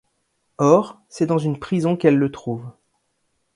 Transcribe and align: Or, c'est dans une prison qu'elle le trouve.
Or, 0.57 0.99
c'est 1.09 1.27
dans 1.27 1.37
une 1.37 1.59
prison 1.59 1.95
qu'elle 1.95 2.17
le 2.17 2.31
trouve. 2.31 2.67